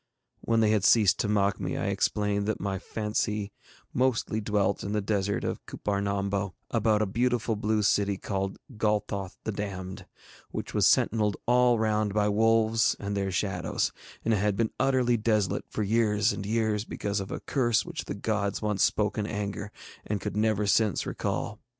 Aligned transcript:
When 0.39 0.61
they 0.61 0.71
had 0.71 0.83
ceased 0.83 1.19
to 1.19 1.27
mock 1.27 1.59
me, 1.59 1.77
I 1.77 1.89
explained 1.89 2.47
that 2.47 2.59
my 2.59 2.79
fancy 2.79 3.51
mostly 3.93 4.41
dwelt 4.41 4.83
in 4.83 4.93
the 4.93 4.99
desert 5.01 5.43
of 5.43 5.63
Cuppar 5.67 6.01
Nombo, 6.01 6.55
about 6.71 7.03
a 7.03 7.05
beautiful 7.05 7.55
blue 7.55 7.83
city 7.83 8.17
called 8.17 8.57
Golthoth 8.77 9.37
the 9.43 9.51
Damned, 9.51 10.07
which 10.49 10.73
was 10.73 10.87
sentinelled 10.87 11.35
all 11.45 11.77
round 11.77 12.15
by 12.15 12.29
wolves 12.29 12.95
and 12.99 13.15
their 13.15 13.29
shadows, 13.31 13.91
and 14.25 14.33
had 14.33 14.55
been 14.55 14.73
utterly 14.79 15.17
desolate 15.17 15.65
for 15.69 15.83
years 15.83 16.33
and 16.33 16.47
years 16.47 16.83
because 16.83 17.19
of 17.19 17.29
a 17.29 17.39
curse 17.39 17.85
which 17.85 18.05
the 18.05 18.15
gods 18.15 18.59
once 18.59 18.83
spoke 18.83 19.19
in 19.19 19.27
anger 19.27 19.71
and 20.03 20.19
could 20.19 20.35
never 20.35 20.65
since 20.65 21.05
recall. 21.05 21.59